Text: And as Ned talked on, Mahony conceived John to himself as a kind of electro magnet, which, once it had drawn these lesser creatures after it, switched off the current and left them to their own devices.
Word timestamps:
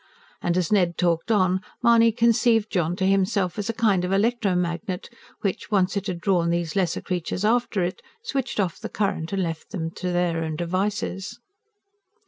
And 0.41 0.57
as 0.57 0.71
Ned 0.71 0.97
talked 0.97 1.29
on, 1.31 1.61
Mahony 1.83 2.11
conceived 2.11 2.71
John 2.71 2.95
to 2.95 3.05
himself 3.05 3.59
as 3.59 3.69
a 3.69 3.73
kind 3.87 4.03
of 4.03 4.11
electro 4.11 4.55
magnet, 4.55 5.11
which, 5.41 5.69
once 5.69 5.95
it 5.95 6.07
had 6.07 6.19
drawn 6.21 6.49
these 6.49 6.75
lesser 6.75 7.01
creatures 7.01 7.45
after 7.45 7.83
it, 7.83 8.01
switched 8.23 8.59
off 8.59 8.79
the 8.79 8.89
current 8.89 9.31
and 9.31 9.43
left 9.43 9.69
them 9.69 9.91
to 9.91 10.11
their 10.11 10.43
own 10.43 10.55
devices. 10.55 11.37